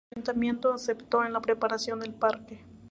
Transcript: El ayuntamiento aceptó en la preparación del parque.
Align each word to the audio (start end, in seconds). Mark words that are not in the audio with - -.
El 0.09 0.17
ayuntamiento 0.21 0.73
aceptó 0.73 1.23
en 1.23 1.31
la 1.31 1.41
preparación 1.41 1.99
del 1.99 2.15
parque. 2.15 2.65